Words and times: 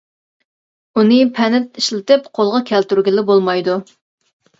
ئۇنى 1.01 1.19
پەنت 1.35 1.77
ئىشلىتىپ 1.81 2.31
قولغا 2.39 2.61
كەلتۈرگىلى 2.71 3.25
بولمايدۇ. 3.29 3.77